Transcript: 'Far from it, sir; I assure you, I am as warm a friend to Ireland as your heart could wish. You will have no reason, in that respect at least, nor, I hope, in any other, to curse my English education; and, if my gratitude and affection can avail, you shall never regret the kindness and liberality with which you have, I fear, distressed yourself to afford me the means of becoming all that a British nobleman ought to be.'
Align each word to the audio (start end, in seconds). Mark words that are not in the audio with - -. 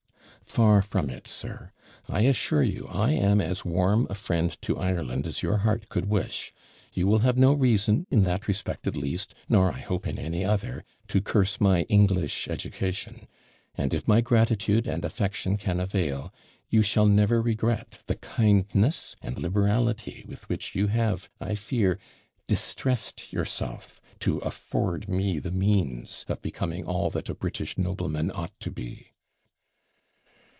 'Far 0.47 0.81
from 0.81 1.09
it, 1.09 1.29
sir; 1.29 1.71
I 2.09 2.23
assure 2.23 2.61
you, 2.63 2.85
I 2.89 3.11
am 3.11 3.39
as 3.39 3.63
warm 3.63 4.05
a 4.09 4.15
friend 4.15 4.51
to 4.63 4.77
Ireland 4.77 5.25
as 5.25 5.41
your 5.41 5.59
heart 5.59 5.87
could 5.87 6.07
wish. 6.09 6.51
You 6.91 7.07
will 7.07 7.19
have 7.19 7.37
no 7.37 7.53
reason, 7.53 8.05
in 8.11 8.23
that 8.23 8.49
respect 8.49 8.85
at 8.85 8.97
least, 8.97 9.33
nor, 9.47 9.71
I 9.71 9.79
hope, 9.79 10.05
in 10.05 10.19
any 10.19 10.43
other, 10.43 10.83
to 11.07 11.21
curse 11.21 11.61
my 11.61 11.83
English 11.83 12.49
education; 12.49 13.27
and, 13.75 13.93
if 13.93 14.09
my 14.09 14.19
gratitude 14.19 14.87
and 14.87 15.05
affection 15.05 15.55
can 15.55 15.79
avail, 15.79 16.33
you 16.69 16.81
shall 16.81 17.05
never 17.05 17.41
regret 17.41 17.99
the 18.07 18.15
kindness 18.15 19.15
and 19.21 19.39
liberality 19.39 20.25
with 20.27 20.49
which 20.49 20.75
you 20.75 20.87
have, 20.87 21.29
I 21.39 21.55
fear, 21.55 21.97
distressed 22.47 23.31
yourself 23.31 24.01
to 24.19 24.39
afford 24.39 25.07
me 25.07 25.39
the 25.39 25.51
means 25.53 26.25
of 26.27 26.41
becoming 26.41 26.83
all 26.83 27.09
that 27.11 27.29
a 27.29 27.33
British 27.35 27.77
nobleman 27.77 28.31
ought 28.31 28.59
to 28.59 28.69
be.' 28.69 29.07